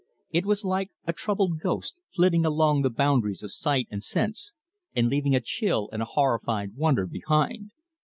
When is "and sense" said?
3.91-4.53